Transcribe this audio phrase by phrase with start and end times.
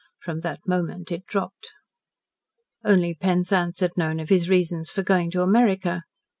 [0.23, 1.73] From that moment it dropped.
[2.83, 6.05] Only Penzance had known of his reasons for going to America.